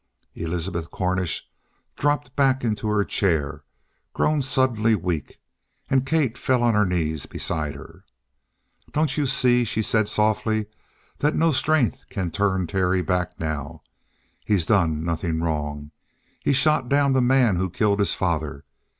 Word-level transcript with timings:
Elizabeth 0.33 0.89
Cornish 0.89 1.47
dropped 1.95 2.35
back 2.35 2.63
into 2.63 2.87
her 2.87 3.03
chair, 3.05 3.63
grown 4.15 4.41
suddenly 4.41 4.95
weak, 4.95 5.39
and 5.91 6.07
Kate 6.07 6.39
fell 6.39 6.63
on 6.63 6.73
her 6.73 6.87
knees 6.87 7.27
beside 7.27 7.75
her. 7.75 8.03
"Don't 8.93 9.15
you 9.15 9.27
see," 9.27 9.63
she 9.63 9.83
said 9.83 10.07
softly, 10.07 10.65
"that 11.19 11.35
no 11.35 11.51
strength 11.51 12.03
can 12.09 12.31
turn 12.31 12.65
Terry 12.65 13.03
back 13.03 13.39
now? 13.39 13.83
He's 14.43 14.65
done 14.65 15.03
nothing 15.03 15.39
wrong. 15.39 15.91
He 16.39 16.51
shot 16.51 16.89
down 16.89 17.13
the 17.13 17.21
man 17.21 17.57
who 17.57 17.69
killed 17.69 17.99
his 17.99 18.15
father. 18.15 18.63